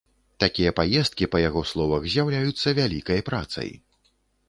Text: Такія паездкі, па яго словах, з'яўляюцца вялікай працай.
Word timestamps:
Такія 0.43 0.71
паездкі, 0.79 1.27
па 1.35 1.43
яго 1.43 1.63
словах, 1.73 2.01
з'яўляюцца 2.17 2.77
вялікай 2.83 3.19
працай. 3.33 3.71